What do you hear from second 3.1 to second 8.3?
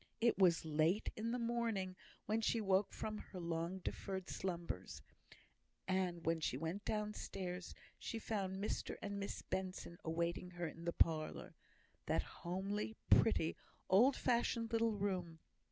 her long deferred slumbers; and when she went downstairs, she